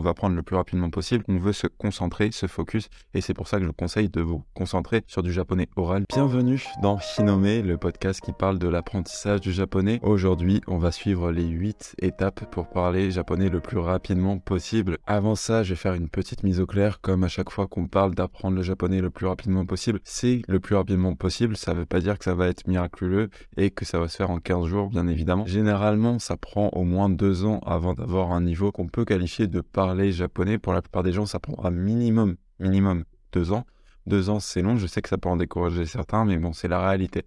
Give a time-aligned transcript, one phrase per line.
[0.00, 3.34] on va apprendre le plus rapidement possible, on veut se concentrer, se focus, et c'est
[3.34, 6.04] pour ça que je vous conseille de vous concentrer sur du japonais oral.
[6.08, 10.00] Bienvenue dans Hinome, le podcast qui parle de l'apprentissage du japonais.
[10.02, 14.96] Aujourd'hui, on va suivre les 8 étapes pour parler japonais le plus rapidement possible.
[15.06, 17.86] Avant ça, je vais faire une petite mise au clair, comme à chaque fois qu'on
[17.86, 21.84] parle d'apprendre le japonais le plus rapidement possible, c'est le plus rapidement possible, ça veut
[21.84, 23.28] pas dire que ça va être miraculeux
[23.58, 25.44] et que ça va se faire en 15 jours, bien évidemment.
[25.44, 29.60] Généralement, ça prend au moins 2 ans avant d'avoir un niveau qu'on peut qualifier de
[29.90, 30.56] parler japonais.
[30.56, 33.66] Pour la plupart des gens, ça prendra minimum, minimum 2 ans.
[34.06, 36.68] 2 ans, c'est long, je sais que ça peut en décourager certains, mais bon, c'est
[36.68, 37.24] la réalité.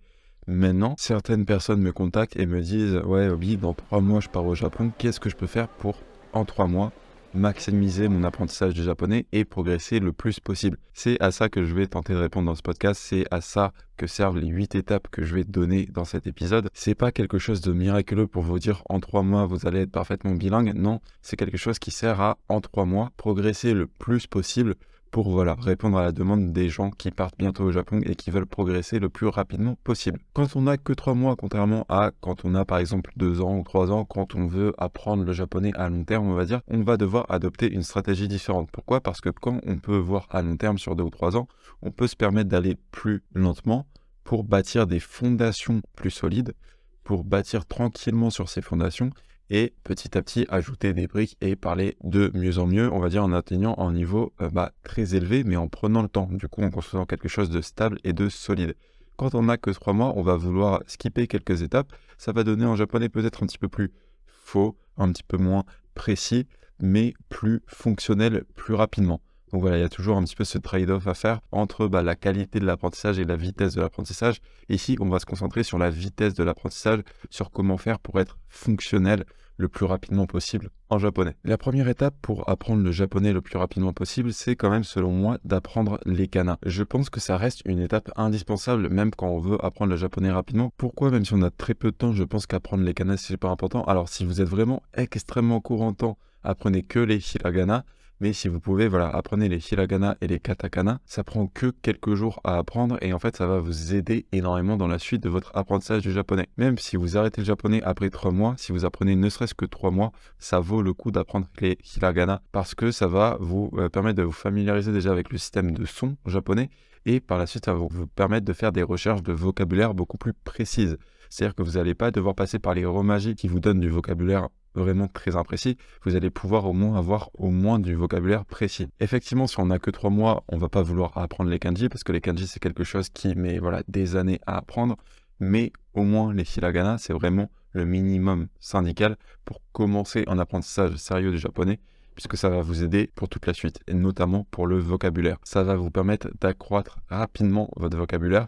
[0.47, 4.45] Maintenant, certaines personnes me contactent et me disent Ouais, Obi, dans 3 mois, je pars
[4.45, 5.97] au Japon, qu'est-ce que je peux faire pour,
[6.31, 6.93] en 3 mois,
[7.33, 10.77] maximiser mon apprentissage du japonais et progresser le plus possible.
[10.93, 13.73] C'est à ça que je vais tenter de répondre dans ce podcast, c'est à ça
[13.97, 16.69] que servent les 8 étapes que je vais donner dans cet épisode.
[16.73, 19.91] C'est pas quelque chose de miraculeux pour vous dire en 3 mois vous allez être
[19.91, 24.27] parfaitement bilingue, non, c'est quelque chose qui sert à en 3 mois progresser le plus
[24.27, 24.75] possible
[25.13, 28.47] pour répondre à la demande des gens qui partent bientôt au Japon et qui veulent
[28.47, 30.19] progresser le plus rapidement possible.
[30.33, 33.59] Quand on n'a que trois mois, contrairement à quand on a par exemple deux ans
[33.59, 36.61] ou trois ans, quand on veut apprendre le japonais à long terme, on va dire,
[36.67, 38.69] on va devoir adopter une stratégie différente.
[38.71, 39.01] Pourquoi?
[39.01, 41.47] Parce que quand on peut voir à long terme sur deux ou trois ans,
[41.83, 43.85] on peut se permettre d'aller plus lentement
[44.23, 46.55] pour bâtir des fondations plus solides,
[47.03, 49.11] pour bâtir tranquillement sur ces fondations
[49.49, 53.09] et petit à petit ajouter des briques et parler de mieux en mieux, on va
[53.09, 56.47] dire en atteignant un niveau euh, bah, très élevé, mais en prenant le temps, du
[56.47, 58.75] coup en construisant quelque chose de stable et de solide.
[59.15, 62.65] Quand on n'a que trois mois, on va vouloir skipper quelques étapes, ça va donner
[62.65, 63.91] en japonais peut-être un petit peu plus
[64.25, 66.47] faux, un petit peu moins précis,
[66.79, 69.21] mais plus fonctionnel plus rapidement.
[69.53, 72.01] Donc voilà, il y a toujours un petit peu ce trade-off à faire entre bah,
[72.01, 74.41] la qualité de l'apprentissage et la vitesse de l'apprentissage.
[74.67, 78.39] Ici, on va se concentrer sur la vitesse de l'apprentissage, sur comment faire pour être
[78.49, 79.25] fonctionnel
[79.57, 81.35] le plus rapidement possible en japonais.
[81.43, 85.11] La première étape pour apprendre le japonais le plus rapidement possible, c'est quand même selon
[85.11, 86.57] moi d'apprendre les kanas.
[86.65, 90.31] Je pense que ça reste une étape indispensable même quand on veut apprendre le japonais
[90.31, 90.73] rapidement.
[90.77, 93.37] Pourquoi même si on a très peu de temps, je pense qu'apprendre les kanas c'est
[93.37, 93.83] pas important?
[93.83, 97.85] Alors si vous êtes vraiment extrêmement court en temps, apprenez que les hiragana.
[98.23, 101.01] Mais si vous pouvez, voilà, apprenez les hiragana et les katakana.
[101.05, 104.77] Ça prend que quelques jours à apprendre et en fait, ça va vous aider énormément
[104.77, 106.47] dans la suite de votre apprentissage du japonais.
[106.55, 109.65] Même si vous arrêtez le japonais après trois mois, si vous apprenez ne serait-ce que
[109.65, 113.89] trois mois, ça vaut le coup d'apprendre les hiragana parce que ça va vous euh,
[113.89, 116.69] permettre de vous familiariser déjà avec le système de son japonais
[117.05, 120.17] et par la suite, ça va vous permettre de faire des recherches de vocabulaire beaucoup
[120.17, 120.97] plus précises.
[121.29, 124.47] C'est-à-dire que vous n'allez pas devoir passer par les romagies qui vous donnent du vocabulaire
[124.75, 128.87] vraiment très imprécis, vous allez pouvoir au moins avoir au moins du vocabulaire précis.
[128.99, 132.03] Effectivement, si on n'a que trois mois, on va pas vouloir apprendre les kanji parce
[132.03, 134.97] que les kanji c'est quelque chose qui met voilà des années à apprendre,
[135.39, 141.31] mais au moins les hiragana c'est vraiment le minimum syndical pour commencer un apprentissage sérieux
[141.31, 141.79] du japonais
[142.15, 145.37] puisque ça va vous aider pour toute la suite, et notamment pour le vocabulaire.
[145.43, 148.47] Ça va vous permettre d'accroître rapidement votre vocabulaire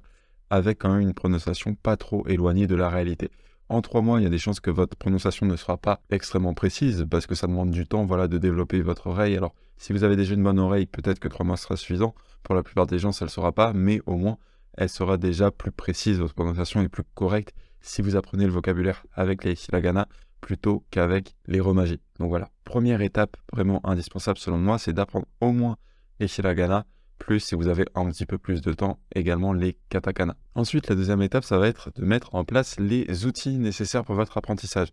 [0.49, 3.31] avec quand même une prononciation pas trop éloignée de la réalité
[3.69, 6.53] en trois mois, il y a des chances que votre prononciation ne sera pas extrêmement
[6.53, 9.35] précise parce que ça demande du temps voilà, de développer votre oreille.
[9.35, 12.13] Alors, si vous avez déjà une bonne oreille, peut-être que trois mois sera suffisant.
[12.43, 14.37] Pour la plupart des gens, ça ne le sera pas, mais au moins,
[14.77, 19.05] elle sera déjà plus précise, votre prononciation est plus correcte si vous apprenez le vocabulaire
[19.13, 20.07] avec les hiragana
[20.41, 21.99] plutôt qu'avec les romaji.
[22.19, 25.77] Donc voilà, première étape vraiment indispensable selon moi, c'est d'apprendre au moins
[26.19, 26.85] les hiragana
[27.17, 30.35] plus si vous avez un petit peu plus de temps, également les katakana.
[30.53, 34.15] Ensuite, la deuxième étape, ça va être de mettre en place les outils nécessaires pour
[34.15, 34.89] votre apprentissage.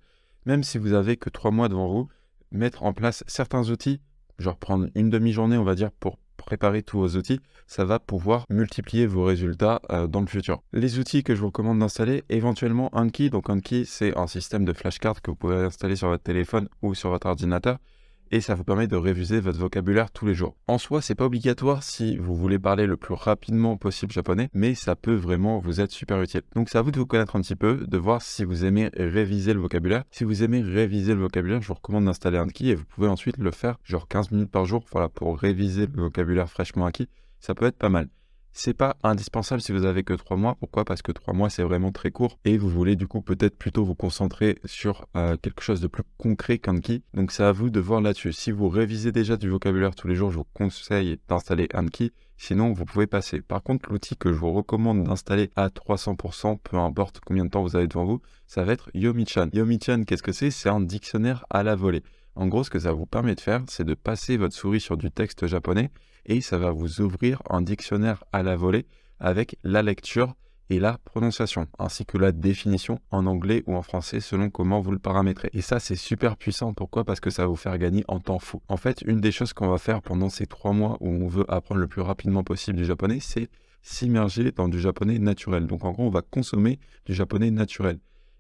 [0.47, 2.09] Même si vous avez que trois mois devant vous,
[2.50, 4.00] mettre en place certains outils,
[4.38, 8.47] genre prendre une demi-journée, on va dire, pour préparer tous vos outils, ça va pouvoir
[8.50, 10.62] multiplier vos résultats euh, dans le futur.
[10.72, 13.31] Les outils que je vous recommande d'installer, éventuellement Anki.
[13.31, 16.94] Donc Anki, c'est un système de flashcard que vous pouvez installer sur votre téléphone ou
[16.94, 17.78] sur votre ordinateur
[18.32, 20.56] et ça vous permet de réviser votre vocabulaire tous les jours.
[20.66, 24.75] En soi, c'est pas obligatoire si vous voulez parler le plus rapidement possible japonais, mais
[24.75, 26.42] ça peut vraiment vous être super utile.
[26.56, 28.91] Donc c'est à vous de vous connaître un petit peu, de voir si vous aimez
[28.97, 30.04] réviser le vocabulaire.
[30.10, 33.09] Si vous aimez réviser le vocabulaire, je vous recommande d'installer un key et vous pouvez
[33.09, 37.09] ensuite le faire genre 15 minutes par jour, voilà, pour réviser le vocabulaire fraîchement acquis.
[37.39, 38.09] Ça peut être pas mal.
[38.54, 40.57] C'est pas indispensable si vous avez que trois mois.
[40.60, 40.84] Pourquoi?
[40.84, 43.83] Parce que trois mois c'est vraiment très court et vous voulez du coup peut-être plutôt
[43.83, 47.03] vous concentrer sur euh, quelque chose de plus concret qu'Anki.
[47.15, 48.34] Donc c'est à vous de voir là-dessus.
[48.34, 52.13] Si vous révisez déjà du vocabulaire tous les jours, je vous conseille d'installer Anki.
[52.37, 53.41] Sinon, vous pouvez passer.
[53.41, 57.63] Par contre, l'outil que je vous recommande d'installer à 300%, peu importe combien de temps
[57.63, 59.48] vous avez devant vous, ça va être Yomichan.
[59.53, 60.51] Yomichan, qu'est-ce que c'est?
[60.51, 62.03] C'est un dictionnaire à la volée.
[62.34, 64.97] En gros, ce que ça vous permet de faire, c'est de passer votre souris sur
[64.97, 65.91] du texte japonais
[66.27, 68.86] et ça va vous ouvrir un dictionnaire à la volée
[69.19, 70.34] avec la lecture
[70.71, 74.92] et la prononciation, ainsi que la définition en anglais ou en français selon comment vous
[74.92, 75.51] le paramétrez.
[75.53, 76.72] Et ça, c'est super puissant.
[76.72, 77.04] Pourquoi?
[77.04, 78.63] Parce que ça va vous faire gagner en temps fou.
[78.69, 81.45] En fait, une des choses qu'on va faire pendant ces trois mois où on veut
[81.53, 83.48] apprendre le plus rapidement possible du japonais, c'est
[83.83, 85.66] s'immerger dans du japonais naturel.
[85.66, 87.98] Donc en gros, on va consommer du japonais naturel.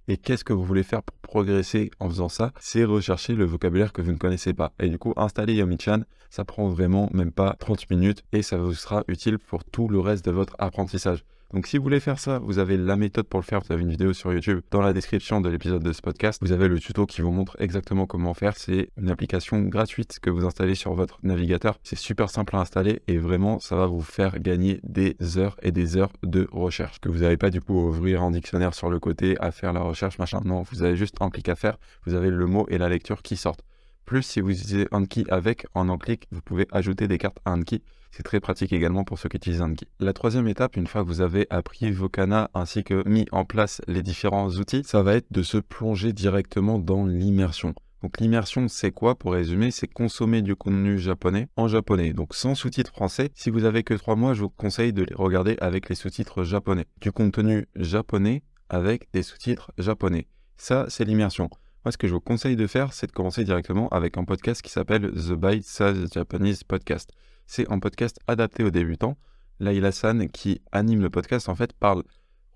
[0.08, 2.52] Et qu'est-ce que vous voulez faire pour progresser en faisant ça?
[2.58, 4.72] C'est rechercher le vocabulaire que vous ne connaissez pas.
[4.80, 8.74] Et du coup, installer Yomi-chan, ça prend vraiment même pas 30 minutes et ça vous
[8.74, 11.24] sera utile pour tout le reste de votre apprentissage.
[11.52, 13.60] Donc si vous voulez faire ça, vous avez la méthode pour le faire.
[13.60, 16.38] Vous avez une vidéo sur YouTube dans la description de l'épisode de ce podcast.
[16.40, 18.56] Vous avez le tuto qui vous montre exactement comment faire.
[18.56, 21.78] C'est une application gratuite que vous installez sur votre navigateur.
[21.82, 25.72] C'est super simple à installer et vraiment ça va vous faire gagner des heures et
[25.72, 27.00] des heures de recherche.
[27.00, 29.74] Que vous n'avez pas du coup à ouvrir un dictionnaire sur le côté, à faire
[29.74, 30.40] la recherche, machin.
[30.46, 31.76] Non, vous avez juste un clic à faire.
[32.06, 33.62] Vous avez le mot et la lecture qui sortent.
[34.06, 37.52] Plus si vous utilisez Anki avec, en un clic, vous pouvez ajouter des cartes à
[37.52, 37.82] Anki.
[38.12, 39.88] C'est très pratique également pour ceux qui utilisent Anki.
[39.98, 43.80] La troisième étape, une fois que vous avez appris Vocana ainsi que mis en place
[43.88, 47.74] les différents outils, ça va être de se plonger directement dans l'immersion.
[48.02, 49.14] Donc l'immersion, c'est quoi?
[49.14, 52.12] Pour résumer C'est consommer du contenu japonais en japonais.
[52.12, 53.30] Donc sans sous-titres français.
[53.34, 56.44] Si vous avez que trois mois, je vous conseille de les regarder avec les sous-titres
[56.44, 56.84] japonais.
[57.00, 60.26] Du contenu japonais avec des sous-titres japonais.
[60.58, 61.48] Ça, c'est l'immersion.
[61.84, 64.62] Moi, ce que je vous conseille de faire, c'est de commencer directement avec un podcast
[64.62, 67.10] qui s'appelle The Bite Size Japanese Podcast.
[67.48, 69.16] C'est un podcast adapté aux débutants.
[69.58, 72.04] Laila San, qui anime le podcast, en fait, parle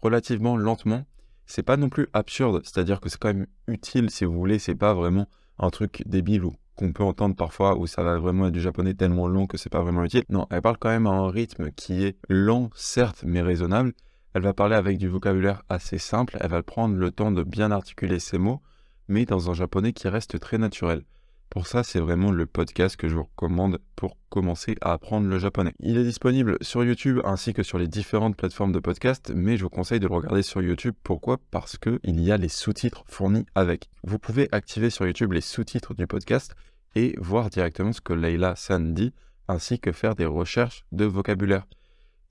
[0.00, 1.04] relativement lentement.
[1.44, 4.76] C'est pas non plus absurde, c'est-à-dire que c'est quand même utile si vous voulez, c'est
[4.76, 5.26] pas vraiment
[5.58, 8.94] un truc débile ou qu'on peut entendre parfois où ça va vraiment être du japonais
[8.94, 10.22] tellement long que c'est pas vraiment utile.
[10.28, 13.92] Non, elle parle quand même à un rythme qui est lent, certes, mais raisonnable.
[14.34, 17.72] Elle va parler avec du vocabulaire assez simple, elle va prendre le temps de bien
[17.72, 18.62] articuler ses mots
[19.08, 21.02] mais dans un japonais qui reste très naturel.
[21.50, 25.38] Pour ça, c'est vraiment le podcast que je vous recommande pour commencer à apprendre le
[25.38, 25.72] japonais.
[25.78, 29.62] Il est disponible sur YouTube ainsi que sur les différentes plateformes de podcast, mais je
[29.62, 30.94] vous conseille de le regarder sur YouTube.
[31.02, 31.38] Pourquoi?
[31.50, 33.88] Parce qu'il y a les sous-titres fournis avec.
[34.02, 36.54] Vous pouvez activer sur YouTube les sous-titres du podcast
[36.94, 39.14] et voir directement ce que Leila San dit,
[39.48, 41.66] ainsi que faire des recherches de vocabulaire.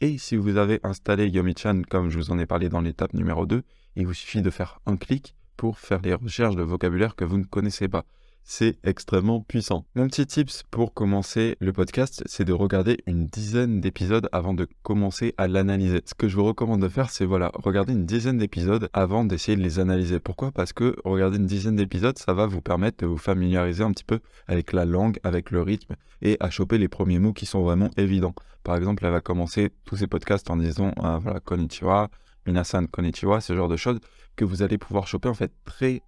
[0.02, 3.46] Et si vous avez installé Yomi-chan comme je vous en ai parlé dans l'étape numéro
[3.46, 3.64] 2,
[3.96, 7.38] il vous suffit de faire un clic pour faire les recherches de vocabulaire que vous
[7.38, 8.06] ne connaissez pas.
[8.48, 9.88] C'est extrêmement puissant.
[9.96, 14.68] Mon petit tips pour commencer le podcast, c'est de regarder une dizaine d'épisodes avant de
[14.84, 16.02] commencer à l'analyser.
[16.06, 19.58] Ce que je vous recommande de faire, c'est voilà, regarder une dizaine d'épisodes avant d'essayer
[19.58, 20.20] de les analyser.
[20.20, 20.52] Pourquoi?
[20.52, 24.04] Parce que regarder une dizaine d'épisodes, ça va vous permettre de vous familiariser un petit
[24.04, 27.64] peu avec la langue, avec le rythme et à choper les premiers mots qui sont
[27.64, 28.36] vraiment évidents.
[28.64, 32.12] Par exemple, elle va commencer tous ces podcasts en disant euh, voilà, konnichiwa,
[32.46, 34.00] minasan konnichiwa, ce genre de choses
[34.36, 36.02] que vous allez pouvoir choper en fait très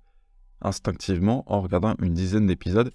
[0.62, 2.92] instinctivement en regardant une dizaine d'épisodes.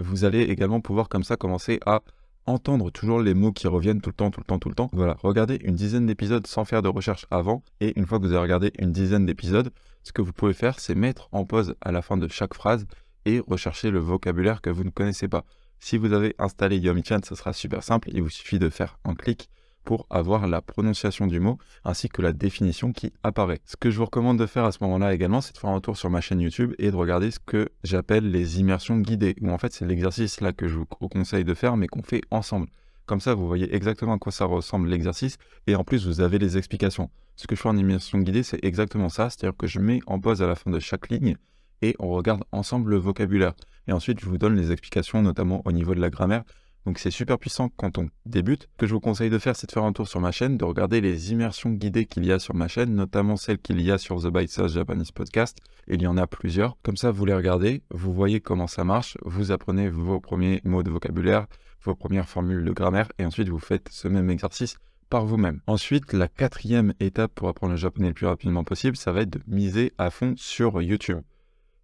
[0.00, 2.02] Vous allez également pouvoir comme ça commencer à
[2.46, 4.90] entendre toujours les mots qui reviennent tout le temps, tout le temps, tout le temps.
[4.92, 7.62] Voilà, regardez une dizaine d'épisodes sans faire de recherche avant.
[7.80, 9.70] Et une fois que vous avez regardé une dizaine d'épisodes,
[10.02, 12.86] ce que vous pouvez faire, c'est mettre en pause à la fin de chaque phrase
[13.24, 15.44] et rechercher le vocabulaire que vous ne connaissez pas.
[15.78, 18.08] Si vous avez installé Yomi-chan, ce sera super simple.
[18.12, 19.48] Il vous suffit de faire un clic
[19.84, 23.60] pour avoir la prononciation du mot ainsi que la définition qui apparaît.
[23.64, 25.80] Ce que je vous recommande de faire à ce moment-là également, c'est de faire un
[25.80, 29.50] tour sur ma chaîne YouTube et de regarder ce que j'appelle les immersions guidées, où
[29.50, 32.68] en fait c'est l'exercice là que je vous conseille de faire mais qu'on fait ensemble.
[33.06, 35.36] Comme ça, vous voyez exactement à quoi ça ressemble l'exercice
[35.66, 37.10] et en plus vous avez les explications.
[37.36, 40.20] Ce que je fais en immersion guidée, c'est exactement ça, c'est-à-dire que je mets en
[40.20, 41.36] pause à la fin de chaque ligne
[41.82, 43.54] et on regarde ensemble le vocabulaire.
[43.88, 46.44] Et ensuite, je vous donne les explications, notamment au niveau de la grammaire,
[46.86, 48.68] donc c'est super puissant quand on débute.
[48.72, 50.56] Ce que je vous conseille de faire, c'est de faire un tour sur ma chaîne,
[50.56, 53.90] de regarder les immersions guidées qu'il y a sur ma chaîne, notamment celles qu'il y
[53.90, 55.58] a sur The Bite Size Japanese Podcast.
[55.88, 56.76] Il y en a plusieurs.
[56.82, 60.82] Comme ça, vous les regardez, vous voyez comment ça marche, vous apprenez vos premiers mots
[60.82, 61.46] de vocabulaire,
[61.82, 64.76] vos premières formules de grammaire, et ensuite vous faites ce même exercice
[65.08, 65.60] par vous-même.
[65.66, 69.30] Ensuite, la quatrième étape pour apprendre le japonais le plus rapidement possible, ça va être
[69.30, 71.20] de miser à fond sur YouTube.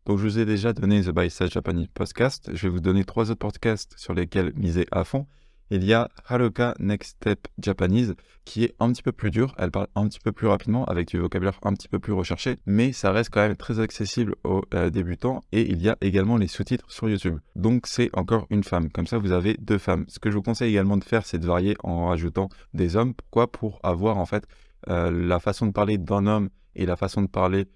[0.08, 2.48] Donc, je vous ai déjà donné The Biceps Japanese Podcast.
[2.54, 5.26] Je vais vous donner trois autres podcasts sur lesquels miser à fond.
[5.70, 8.14] Il y a Haruka Next Step Japanese
[8.46, 9.54] qui est un petit peu plus dur.
[9.58, 12.56] Elle parle un petit peu plus rapidement avec du vocabulaire un petit peu plus recherché,
[12.64, 15.42] mais ça reste quand même très accessible aux euh, débutants.
[15.52, 17.36] Et il y a également les sous-titres sur YouTube.
[17.54, 18.88] Donc, c'est encore une femme.
[18.90, 20.06] Comme ça, vous avez deux femmes.
[20.08, 23.12] Ce que je vous conseille également de faire, c'est de varier en rajoutant des hommes.
[23.12, 23.52] Pourquoi?
[23.52, 24.46] Pour avoir en fait
[24.88, 27.66] euh, la façon de parler d'un homme et la façon de parler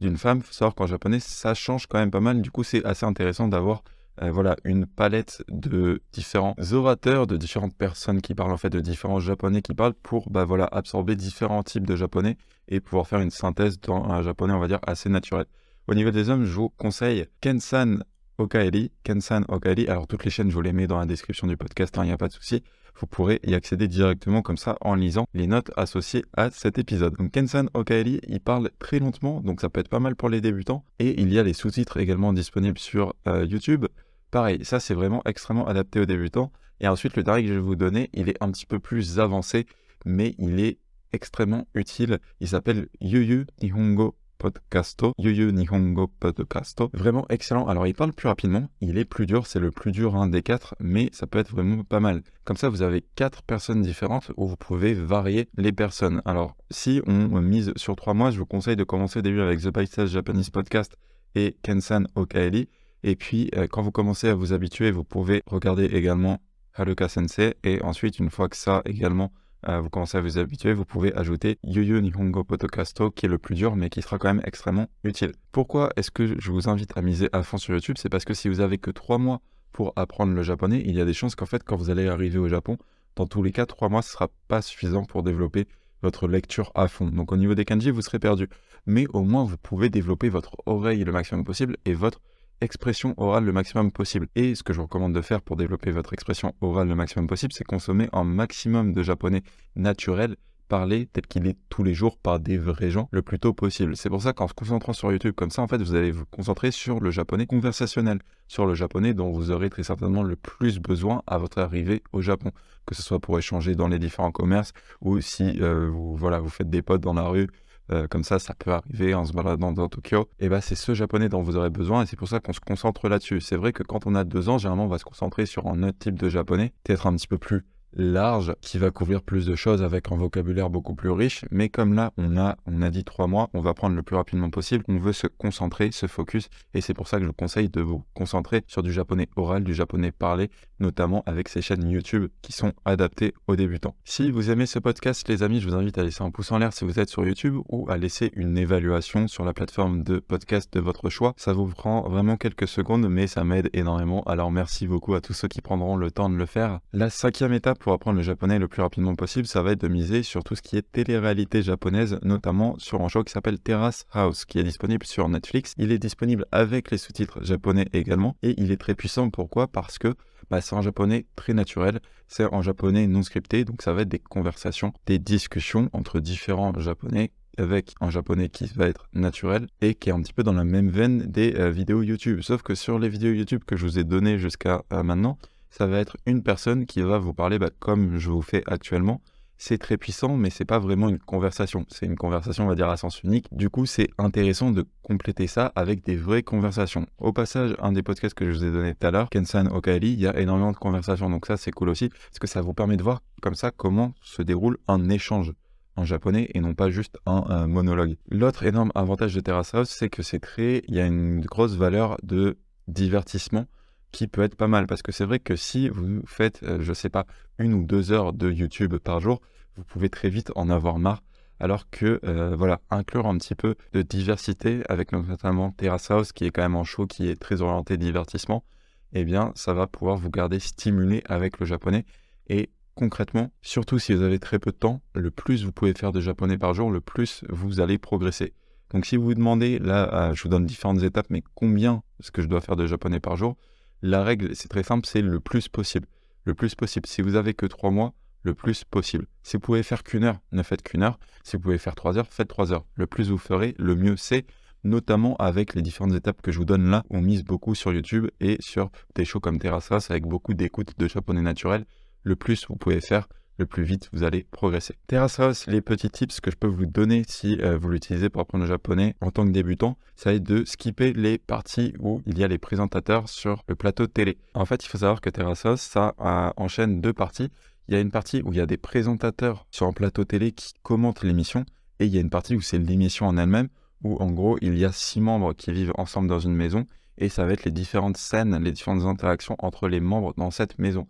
[0.00, 0.42] d'une femme.
[0.50, 2.42] Savoir qu'en japonais, ça change quand même pas mal.
[2.42, 3.82] Du coup, c'est assez intéressant d'avoir
[4.20, 8.80] euh, voilà, une palette de différents orateurs, de différentes personnes qui parlent en fait, de
[8.80, 12.36] différents japonais qui parlent pour bah, voilà, absorber différents types de japonais
[12.68, 15.46] et pouvoir faire une synthèse dans un japonais, on va dire, assez naturel.
[15.88, 18.04] Au niveau des hommes, je vous conseille Kensan
[18.42, 19.86] Okaeli, Kensan Okaeli.
[19.86, 22.08] Alors toutes les chaînes, je vous les mets dans la description du podcast, hein, il
[22.08, 22.64] n'y a pas de souci.
[22.98, 27.16] Vous pourrez y accéder directement comme ça en lisant les notes associées à cet épisode.
[27.16, 30.40] Donc Kensan Okaeli, il parle très lentement, donc ça peut être pas mal pour les
[30.40, 30.84] débutants.
[30.98, 33.86] Et il y a les sous-titres également disponibles sur euh, YouTube.
[34.32, 36.50] Pareil, ça c'est vraiment extrêmement adapté aux débutants.
[36.80, 39.20] Et ensuite, le dernier que je vais vous donner, il est un petit peu plus
[39.20, 39.66] avancé,
[40.04, 40.78] mais il est
[41.12, 42.18] extrêmement utile.
[42.40, 46.90] Il s'appelle Yuyu Nihongo Podcasto, Yuyu Nihongo Podcasto.
[46.94, 47.68] Vraiment excellent.
[47.68, 50.42] Alors, il parle plus rapidement, il est plus dur, c'est le plus dur un des
[50.42, 52.22] quatre, mais ça peut être vraiment pas mal.
[52.42, 56.22] Comme ça, vous avez quatre personnes différentes où vous pouvez varier les personnes.
[56.24, 59.60] Alors, si on mise sur trois mois, je vous conseille de commencer au début avec
[59.60, 60.96] The Paisage Japanese Podcast
[61.36, 62.68] et Kensan Okaeli.
[63.04, 66.40] Et puis, euh, quand vous commencez à vous habituer, vous pouvez regarder également
[66.74, 67.54] Haruka Sensei.
[67.62, 69.32] Et ensuite, une fois que ça également
[69.66, 73.54] vous commencez à vous habituer, vous pouvez ajouter Yuyu Nihongo Potokasto qui est le plus
[73.54, 75.32] dur mais qui sera quand même extrêmement utile.
[75.52, 77.96] Pourquoi est-ce que je vous invite à miser à fond sur YouTube?
[77.98, 79.40] C'est parce que si vous avez que 3 mois
[79.70, 82.38] pour apprendre le japonais, il y a des chances qu'en fait quand vous allez arriver
[82.38, 82.76] au Japon,
[83.16, 85.68] dans tous les cas 3 mois ce sera pas suffisant pour développer
[86.02, 87.06] votre lecture à fond.
[87.06, 88.48] Donc au niveau des kanji, vous serez perdu.
[88.86, 92.20] Mais au moins vous pouvez développer votre oreille le maximum possible et votre
[92.62, 94.28] expression orale le maximum possible.
[94.34, 97.26] Et ce que je vous recommande de faire pour développer votre expression orale le maximum
[97.26, 99.42] possible, c'est consommer un maximum de japonais
[99.76, 100.36] naturel
[100.72, 103.94] parlé tel qu'il est tous les jours par des vrais gens le plus tôt possible.
[103.94, 106.24] C'est pour ça qu'en se concentrant sur YouTube comme ça, en fait, vous allez vous
[106.24, 110.78] concentrer sur le japonais conversationnel, sur le japonais dont vous aurez très certainement le plus
[110.78, 112.52] besoin à votre arrivée au Japon,
[112.86, 116.48] que ce soit pour échanger dans les différents commerces ou si euh, vous, voilà, vous
[116.48, 117.48] faites des potes dans la rue
[117.90, 120.28] euh, comme ça, ça peut arriver en se baladant dans Tokyo.
[120.38, 122.60] Et bah, c'est ce japonais dont vous aurez besoin et c'est pour ça qu'on se
[122.60, 123.40] concentre là-dessus.
[123.40, 125.82] C'est vrai que quand on a deux ans, généralement, on va se concentrer sur un
[125.82, 129.54] autre type de japonais, peut-être un petit peu plus large qui va couvrir plus de
[129.54, 131.44] choses avec un vocabulaire beaucoup plus riche.
[131.50, 134.16] Mais comme là, on a, on a dit trois mois, on va prendre le plus
[134.16, 134.84] rapidement possible.
[134.88, 136.48] On veut se concentrer, se focus.
[136.74, 139.64] Et c'est pour ça que je vous conseille de vous concentrer sur du japonais oral,
[139.64, 143.94] du japonais parlé, notamment avec ces chaînes YouTube qui sont adaptées aux débutants.
[144.04, 146.58] Si vous aimez ce podcast, les amis, je vous invite à laisser un pouce en
[146.58, 150.18] l'air si vous êtes sur YouTube ou à laisser une évaluation sur la plateforme de
[150.18, 151.34] podcast de votre choix.
[151.36, 154.22] Ça vous prend vraiment quelques secondes, mais ça m'aide énormément.
[154.24, 156.80] Alors merci beaucoup à tous ceux qui prendront le temps de le faire.
[156.92, 159.88] La cinquième étape pour apprendre le japonais le plus rapidement possible, ça va être de
[159.88, 164.06] miser sur tout ce qui est télé-réalité japonaise, notamment sur un show qui s'appelle Terrace
[164.12, 165.74] House, qui est disponible sur Netflix.
[165.78, 169.30] Il est disponible avec les sous-titres japonais également, et il est très puissant.
[169.30, 169.66] Pourquoi?
[169.66, 170.14] Parce que
[170.48, 171.98] bah, c'est en japonais très naturel,
[172.28, 176.72] c'est en japonais non scripté, donc ça va être des conversations, des discussions entre différents
[176.78, 180.52] japonais avec un japonais qui va être naturel et qui est un petit peu dans
[180.52, 182.40] la même veine des euh, vidéos YouTube.
[182.42, 185.36] Sauf que sur les vidéos YouTube que je vous ai données jusqu'à euh, maintenant,
[185.72, 189.22] ça va être une personne qui va vous parler bah, comme je vous fais actuellement.
[189.56, 191.86] C'est très puissant, mais c'est pas vraiment une conversation.
[191.88, 193.46] C'est une conversation, on va dire, à sens unique.
[193.52, 197.06] Du coup, c'est intéressant de compléter ça avec des vraies conversations.
[197.16, 200.12] Au passage, un des podcasts que je vous ai donné tout à l'heure, Kensan Okali,
[200.12, 201.30] il y a énormément de conversations.
[201.30, 204.12] Donc ça, c'est cool aussi, parce que ça vous permet de voir comme ça comment
[204.20, 205.52] se déroule un échange
[205.96, 208.16] en japonais et non pas juste un, monologue.
[208.28, 211.76] L'autre énorme avantage de Terrace House, c'est que c'est très, il y a une grosse
[211.76, 213.66] valeur de divertissement
[214.12, 214.86] qui peut être pas mal.
[214.86, 217.26] Parce que c'est vrai que si vous faites, euh, je sais pas,
[217.58, 219.40] une ou deux heures de YouTube par jour,
[219.76, 221.22] vous pouvez très vite en avoir marre.
[221.58, 226.44] Alors que, euh, voilà, inclure un petit peu de diversité avec notamment Terrace House, qui
[226.44, 228.64] est quand même en show, qui est très orienté divertissement,
[229.12, 232.04] eh bien, ça va pouvoir vous garder stimulé avec le japonais.
[232.48, 236.12] Et concrètement, surtout si vous avez très peu de temps, le plus vous pouvez faire
[236.12, 238.54] de japonais par jour, le plus vous allez progresser.
[238.90, 242.42] Donc si vous vous demandez, là, je vous donne différentes étapes, mais combien est-ce que
[242.42, 243.56] je dois faire de japonais par jour
[244.02, 246.06] la règle, c'est très simple, c'est le plus possible.
[246.44, 247.06] Le plus possible.
[247.06, 249.26] Si vous avez que trois mois, le plus possible.
[249.44, 251.18] Si vous pouvez faire qu'une heure, ne faites qu'une heure.
[251.44, 252.84] Si vous pouvez faire trois heures, faites trois heures.
[252.96, 254.44] Le plus vous ferez, le mieux c'est,
[254.82, 257.04] notamment avec les différentes étapes que je vous donne là.
[257.10, 261.06] On mise beaucoup sur YouTube et sur des shows comme Terrassas avec beaucoup d'écoute de
[261.06, 261.84] japonais naturel.
[262.24, 263.28] Le plus vous pouvez faire,
[263.58, 264.96] le plus vite vous allez progresser.
[265.06, 268.64] Terrace les petits tips que je peux vous donner si euh, vous l'utilisez pour apprendre
[268.64, 272.38] le japonais en tant que débutant, ça va être de skipper les parties où il
[272.38, 274.38] y a les présentateurs sur le plateau télé.
[274.54, 276.14] En fait, il faut savoir que Terrace ça
[276.56, 277.50] enchaîne deux parties.
[277.88, 280.52] Il y a une partie où il y a des présentateurs sur un plateau télé
[280.52, 281.64] qui commentent l'émission
[281.98, 283.68] et il y a une partie où c'est l'émission en elle-même
[284.04, 286.86] où en gros il y a six membres qui vivent ensemble dans une maison
[287.18, 290.78] et ça va être les différentes scènes, les différentes interactions entre les membres dans cette
[290.78, 291.06] maison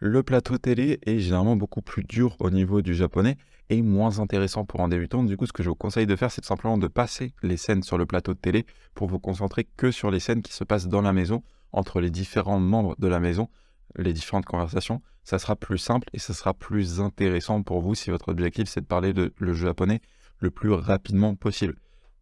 [0.00, 3.36] le plateau télé est généralement beaucoup plus dur au niveau du japonais
[3.68, 5.24] et moins intéressant pour un débutant.
[5.24, 7.82] Du coup, ce que je vous conseille de faire, c'est simplement de passer les scènes
[7.82, 8.64] sur le plateau de télé
[8.94, 12.10] pour vous concentrer que sur les scènes qui se passent dans la maison, entre les
[12.10, 13.48] différents membres de la maison,
[13.96, 15.02] les différentes conversations.
[15.24, 18.80] Ça sera plus simple et ça sera plus intéressant pour vous si votre objectif c'est
[18.80, 20.00] de parler de le japonais
[20.38, 21.74] le plus rapidement possible.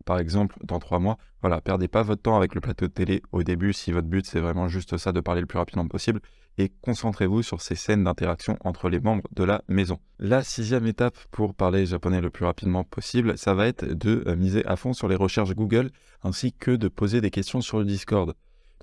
[0.06, 1.18] par exemple, dans trois mois.
[1.42, 4.24] Voilà, perdez pas votre temps avec le plateau de télé au début si votre but
[4.24, 6.20] c'est vraiment juste ça de parler le plus rapidement possible
[6.58, 9.98] et concentrez-vous sur ces scènes d'interaction entre les membres de la maison.
[10.18, 14.64] La sixième étape pour parler japonais le plus rapidement possible, ça va être de miser
[14.66, 15.90] à fond sur les recherches Google
[16.22, 18.34] ainsi que de poser des questions sur le Discord.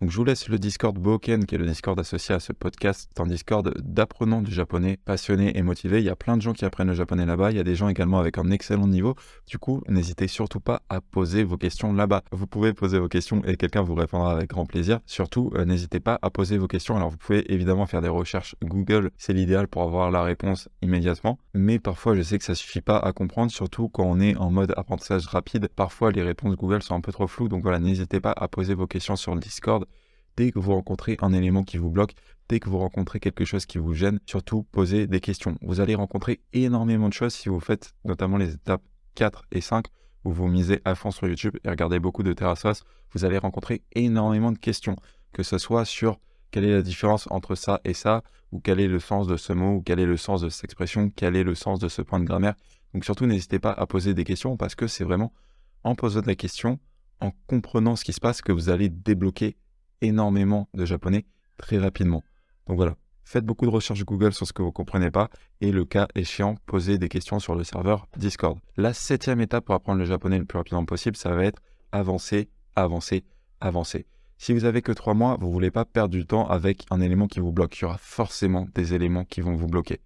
[0.03, 3.09] Donc je vous laisse le Discord Boken, qui est le Discord associé à ce podcast.
[3.15, 5.99] C'est un Discord d'apprenants du japonais, passionnés et motivés.
[5.99, 7.51] Il y a plein de gens qui apprennent le japonais là-bas.
[7.51, 9.15] Il y a des gens également avec un excellent niveau.
[9.47, 12.23] Du coup, n'hésitez surtout pas à poser vos questions là-bas.
[12.33, 14.99] Vous pouvez poser vos questions et quelqu'un vous répondra avec grand plaisir.
[15.05, 16.97] Surtout, euh, n'hésitez pas à poser vos questions.
[16.97, 19.09] Alors vous pouvez évidemment faire des recherches Google.
[19.17, 21.39] C'est l'idéal pour avoir la réponse immédiatement.
[21.53, 24.51] Mais parfois, je sais que ça suffit pas à comprendre, surtout quand on est en
[24.51, 25.69] mode apprentissage rapide.
[25.73, 27.47] Parfois, les réponses Google sont un peu trop floues.
[27.47, 29.85] Donc voilà, n'hésitez pas à poser vos questions sur le Discord
[30.37, 32.13] dès que vous rencontrez un élément qui vous bloque,
[32.49, 35.57] dès que vous rencontrez quelque chose qui vous gêne, surtout posez des questions.
[35.61, 38.83] Vous allez rencontrer énormément de choses si vous faites notamment les étapes
[39.15, 39.85] 4 et 5
[40.25, 43.83] où vous misez à fond sur YouTube et regardez beaucoup de Terrasos, vous allez rencontrer
[43.93, 44.95] énormément de questions,
[45.33, 46.19] que ce soit sur
[46.51, 49.53] quelle est la différence entre ça et ça, ou quel est le sens de ce
[49.53, 52.01] mot, ou quel est le sens de cette expression, quel est le sens de ce
[52.01, 52.53] point de grammaire.
[52.93, 55.33] Donc surtout, n'hésitez pas à poser des questions parce que c'est vraiment
[55.83, 56.79] en posant des questions,
[57.19, 59.57] en comprenant ce qui se passe, que vous allez débloquer
[60.03, 61.25] énormément de japonais
[61.57, 62.23] très rapidement.
[62.67, 65.29] Donc voilà, faites beaucoup de recherches Google sur ce que vous ne comprenez pas
[65.61, 68.59] et le cas échéant, posez des questions sur le serveur Discord.
[68.77, 72.49] La septième étape pour apprendre le japonais le plus rapidement possible, ça va être avancer,
[72.75, 73.23] avancer,
[73.59, 74.05] avancer.
[74.37, 76.99] Si vous avez que trois mois, vous ne voulez pas perdre du temps avec un
[76.99, 77.77] élément qui vous bloque.
[77.79, 80.01] Il y aura forcément des éléments qui vont vous bloquer.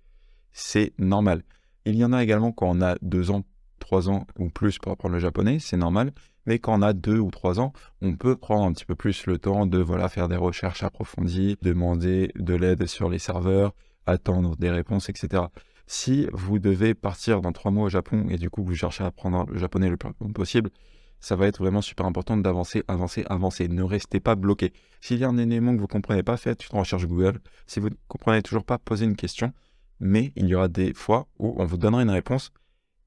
[0.52, 1.44] C'est normal.
[1.86, 3.44] Il y en a également quand on a deux ans,
[3.80, 6.12] trois ans ou plus pour apprendre le japonais, c'est normal.
[6.48, 9.28] Mais quand on a deux ou trois ans, on peut prendre un petit peu plus
[9.28, 13.76] le temps de voilà, faire des recherches approfondies, demander de l'aide sur les serveurs,
[14.08, 15.44] attendre des réponses, etc.
[15.86, 19.08] Si vous devez partir dans trois mois au Japon et du coup vous cherchez à
[19.08, 20.72] apprendre le japonais le plus possible,
[21.20, 23.68] ça va être vraiment super important d'avancer, avancer, avancer.
[23.68, 24.72] Ne restez pas bloqué.
[25.02, 27.40] S'il y a un élément que vous ne comprenez pas, faites une recherche Google.
[27.66, 29.52] Si vous ne comprenez toujours pas, posez une question.
[30.00, 32.52] Mais il y aura des fois où on vous donnera une réponse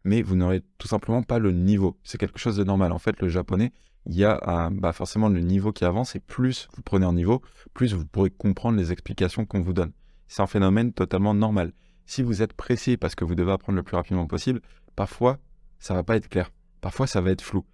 [0.04, 1.99] mais vous n'aurez tout simplement pas le niveau.
[2.04, 2.92] C'est quelque chose de normal.
[2.92, 3.73] En fait, le japonais,
[4.07, 7.42] il y a bah, forcément le niveau qui avance, et plus vous prenez un niveau,
[7.75, 9.92] plus vous pourrez comprendre les explications qu'on vous donne.
[10.28, 11.73] C'est un phénomène totalement normal.
[12.07, 14.61] Si vous êtes pressé parce que vous devez apprendre le plus rapidement possible,
[14.96, 15.38] parfois,
[15.79, 16.51] ça va pas être clair.
[16.81, 17.64] Parfois, ça va être flou.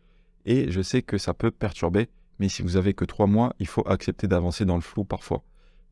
[0.44, 3.66] Et je sais que ça peut perturber, mais si vous avez que trois mois, il
[3.66, 5.42] faut accepter d'avancer dans le flou parfois.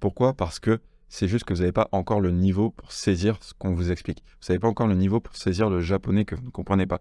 [0.00, 0.35] Pourquoi?
[0.35, 3.74] Parce que c'est juste que vous n'avez pas encore le niveau pour saisir ce qu'on
[3.74, 4.22] vous explique.
[4.40, 7.00] Vous n'avez pas encore le niveau pour saisir le japonais que vous ne comprenez pas.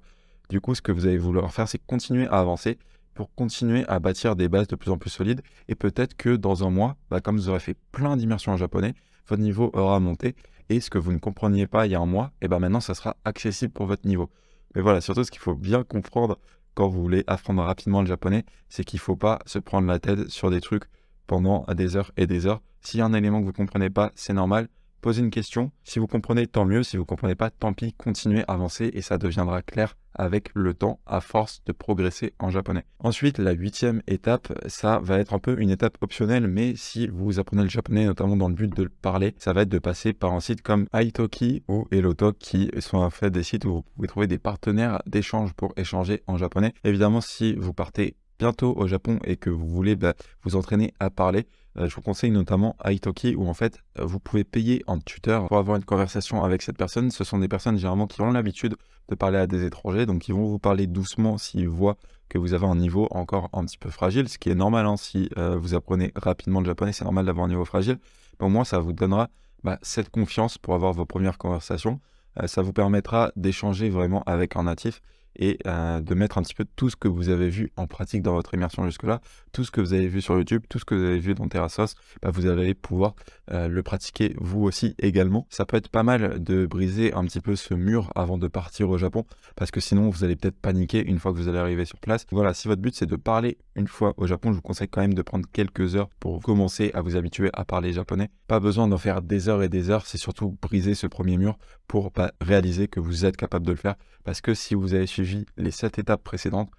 [0.50, 2.78] Du coup, ce que vous allez vouloir faire, c'est continuer à avancer
[3.14, 5.42] pour continuer à bâtir des bases de plus en plus solides.
[5.68, 8.94] Et peut-être que dans un mois, bah, comme vous aurez fait plein d'immersions en japonais,
[9.28, 10.36] votre niveau aura monté.
[10.70, 12.80] Et ce que vous ne compreniez pas il y a un mois, et ben maintenant,
[12.80, 14.30] ça sera accessible pour votre niveau.
[14.76, 16.40] Mais voilà, surtout ce qu'il faut bien comprendre
[16.74, 20.00] quand vous voulez apprendre rapidement le japonais, c'est qu'il ne faut pas se prendre la
[20.00, 20.86] tête sur des trucs
[21.28, 22.62] pendant des heures et des heures.
[22.82, 24.68] S'il y a un élément que vous ne comprenez pas, c'est normal.
[25.04, 25.72] Posez une question.
[25.84, 26.82] Si vous comprenez, tant mieux.
[26.82, 27.94] Si vous ne comprenez pas, tant pis.
[27.98, 32.86] Continuez, avancez et ça deviendra clair avec le temps à force de progresser en japonais.
[33.00, 37.40] Ensuite, la huitième étape, ça va être un peu une étape optionnelle, mais si vous
[37.40, 40.14] apprenez le japonais, notamment dans le but de le parler, ça va être de passer
[40.14, 43.84] par un site comme Italki ou Elotalk qui sont en fait des sites où vous
[43.96, 46.74] pouvez trouver des partenaires d'échange pour échanger en japonais.
[46.84, 51.10] Évidemment, si vous partez bientôt au Japon et que vous voulez bah, vous entraîner à
[51.10, 55.00] parler, euh, je vous conseille notamment Italki où en fait euh, vous pouvez payer un
[55.00, 57.10] tuteur pour avoir une conversation avec cette personne.
[57.10, 58.76] Ce sont des personnes généralement qui ont l'habitude
[59.10, 61.98] de parler à des étrangers, donc ils vont vous parler doucement s'ils voient
[62.30, 64.98] que vous avez un niveau encore un petit peu fragile, ce qui est normal hein,
[64.98, 67.98] si euh, vous apprenez rapidement le japonais, c'est normal d'avoir un niveau fragile.
[68.40, 69.30] Mais au moins ça vous donnera
[69.64, 72.00] bah, cette confiance pour avoir vos premières conversations.
[72.46, 75.02] ça vous permettra d'échanger vraiment avec un natif
[75.36, 78.22] et euh, de mettre un petit peu tout ce que vous avez vu en pratique
[78.22, 80.96] dans votre immersion jusque-là, tout ce que vous avez vu sur YouTube, tout ce que
[80.96, 83.16] vous avez vu dans Terrasos, bah, vous allez pouvoir
[83.52, 85.48] euh, le pratiquer vous aussi également.
[85.50, 88.90] Ça peut être pas mal de briser un petit peu ce mur avant de partir
[88.90, 91.86] au Japon, parce que sinon vous allez peut-être paniquer une fois que vous allez arriver
[91.86, 92.26] sur place.
[92.32, 95.02] Voilà, si votre but c'est de parler une fois au Japon, je vous conseille quand
[95.02, 98.30] même de prendre quelques heures pour commencer à vous habituer à parler japonais.
[98.48, 101.58] Pas besoin d'en faire des heures et des heures, c'est surtout briser ce premier mur
[101.88, 105.08] pour bah, réaliser que vous êtes capable de le faire, parce que si vous avez
[105.08, 105.23] suivi
[105.58, 106.70] les sept étapes précédentes,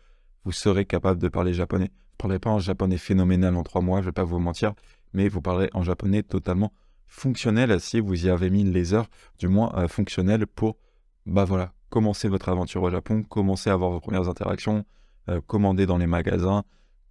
[0.44, 1.90] vous serez capable de parler japonais.
[1.90, 4.38] Vous ne parlerez pas en japonais phénoménal en trois mois, je ne vais pas vous
[4.38, 4.74] mentir,
[5.12, 6.72] mais vous parlerez en japonais totalement
[7.06, 10.76] fonctionnel si vous y avez mis les heures, du moins euh, fonctionnel pour,
[11.26, 14.84] bah voilà, commencer votre aventure au Japon, commencer à avoir vos premières interactions,
[15.28, 16.64] euh, commander dans les magasins,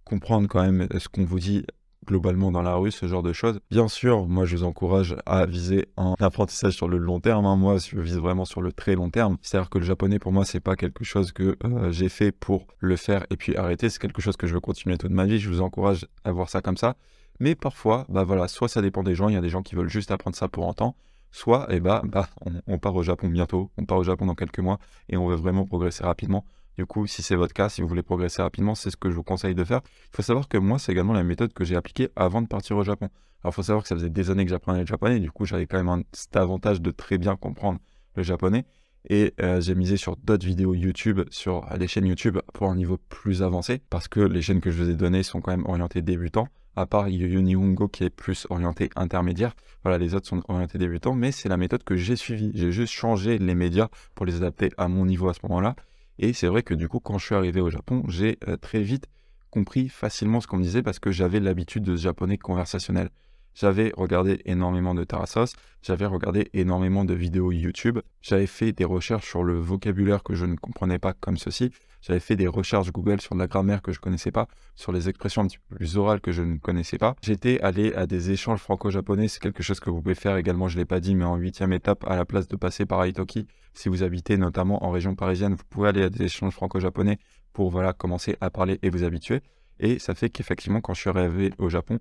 [0.04, 1.64] comprendre quand même ce qu'on vous dit
[2.04, 3.60] globalement dans la rue, ce genre de choses.
[3.70, 7.46] Bien sûr, moi je vous encourage à viser un apprentissage sur le long terme.
[7.46, 7.56] Hein.
[7.56, 9.36] Moi, je vise vraiment sur le très long terme.
[9.42, 12.66] C'est-à-dire que le japonais pour moi, c'est pas quelque chose que euh, j'ai fait pour
[12.78, 13.88] le faire et puis arrêter.
[13.88, 15.38] C'est quelque chose que je veux continuer toute ma vie.
[15.38, 16.96] Je vous encourage à voir ça comme ça.
[17.40, 19.28] Mais parfois, bah voilà, soit ça dépend des gens.
[19.28, 20.96] Il y a des gens qui veulent juste apprendre ça pour un temps.
[21.30, 22.28] Soit, eh bah, bah
[22.68, 23.70] on part au Japon bientôt.
[23.76, 26.44] On part au Japon dans quelques mois et on veut vraiment progresser rapidement.
[26.76, 29.14] Du coup, si c'est votre cas, si vous voulez progresser rapidement, c'est ce que je
[29.14, 29.80] vous conseille de faire.
[30.12, 32.76] Il faut savoir que moi, c'est également la méthode que j'ai appliquée avant de partir
[32.76, 33.08] au Japon.
[33.42, 35.20] Alors, il faut savoir que ça faisait des années que j'apprenais le japonais.
[35.20, 37.78] Du coup, j'avais quand même cet avantage de très bien comprendre
[38.16, 38.64] le japonais.
[39.08, 42.96] Et euh, j'ai misé sur d'autres vidéos YouTube, sur les chaînes YouTube pour un niveau
[42.96, 46.00] plus avancé, parce que les chaînes que je vous ai données sont quand même orientées
[46.00, 49.54] débutants, à part Yunihungo qui est plus orienté intermédiaire.
[49.82, 52.50] Voilà, les autres sont orientés débutants, mais c'est la méthode que j'ai suivie.
[52.54, 55.76] J'ai juste changé les médias pour les adapter à mon niveau à ce moment-là.
[56.18, 58.82] Et c'est vrai que du coup, quand je suis arrivé au Japon, j'ai euh, très
[58.82, 59.06] vite
[59.50, 63.10] compris facilement ce qu'on me disait parce que j'avais l'habitude de ce japonais conversationnel.
[63.54, 69.28] J'avais regardé énormément de Tarasos, j'avais regardé énormément de vidéos YouTube, j'avais fait des recherches
[69.28, 71.70] sur le vocabulaire que je ne comprenais pas comme ceci,
[72.02, 75.08] j'avais fait des recherches Google sur de la grammaire que je connaissais pas, sur les
[75.08, 77.14] expressions un petit peu plus orales que je ne connaissais pas.
[77.22, 80.76] J'étais allé à des échanges franco-japonais, c'est quelque chose que vous pouvez faire également, je
[80.76, 83.88] l'ai pas dit, mais en huitième étape, à la place de passer par Aitoki, si
[83.88, 87.18] vous habitez notamment en région parisienne, vous pouvez aller à des échanges franco-japonais
[87.52, 89.40] pour voilà commencer à parler et vous habituer.
[89.80, 91.98] Et ça fait qu'effectivement, quand je suis arrivé au Japon,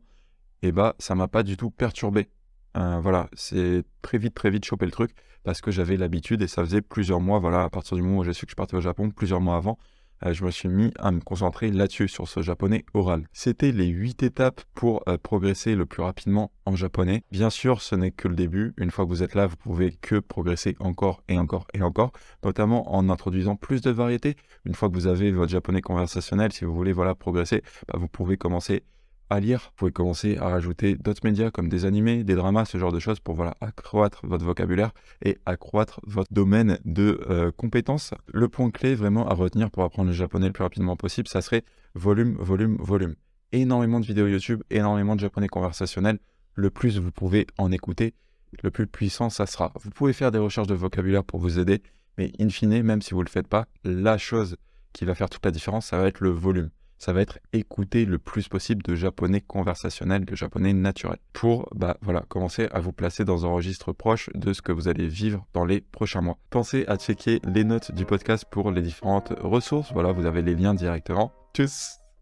[0.64, 2.30] eh bah, ça m'a pas du tout perturbé.
[2.78, 5.12] Euh, voilà, c'est très vite, très vite chopé le truc
[5.44, 8.24] parce que j'avais l'habitude et ça faisait plusieurs mois, voilà, à partir du moment où
[8.24, 9.78] j'ai su que je partais au Japon, plusieurs mois avant,
[10.26, 13.28] euh, je me suis mis à me concentrer là-dessus, sur ce japonais oral.
[13.34, 17.24] C'était les huit étapes pour euh, progresser le plus rapidement en japonais.
[17.32, 18.74] Bien sûr, ce n'est que le début.
[18.78, 22.14] Une fois que vous êtes là, vous pouvez que progresser encore et encore et encore,
[22.44, 24.38] notamment en introduisant plus de variétés.
[24.66, 28.08] Une fois que vous avez votre japonais conversationnel, si vous voulez voilà progresser, bah, vous
[28.08, 28.84] pouvez commencer
[29.30, 29.62] à lire.
[29.62, 33.00] Vous pouvez commencer à rajouter d'autres médias comme des animés, des dramas, ce genre de
[33.00, 34.92] choses pour accroître votre vocabulaire
[35.24, 38.14] et accroître votre domaine de euh, compétences.
[38.32, 41.42] Le point clé vraiment à retenir pour apprendre le japonais le plus rapidement possible, ça
[41.42, 41.64] serait
[41.96, 43.16] volume, volume, volume.
[43.52, 46.20] Énormément de vidéos YouTube, énormément de japonais conversationnel.
[46.56, 48.14] Le plus vous pouvez en écouter,
[48.62, 49.74] le plus puissant ça sera.
[49.82, 51.82] Vous pouvez faire des recherches de vocabulaire pour vous aider,
[52.18, 54.58] mais in fine, même si vous ne le faites pas, la chose
[54.92, 56.70] qui va faire toute la différence, ça va être le volume
[57.04, 61.98] ça va être écouter le plus possible de japonais conversationnel, de japonais naturel, pour bah,
[62.02, 65.46] voilà, commencer à vous placer dans un registre proche de ce que vous allez vivre
[65.54, 66.38] dans les prochains mois.
[66.50, 69.92] Pensez à checker les notes du podcast pour les différentes ressources.
[69.92, 71.34] Voilà, vous avez les liens directement.
[71.54, 72.03] Tchuss